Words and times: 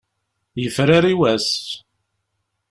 Yefrari 0.61 1.11
wass. 1.19 1.49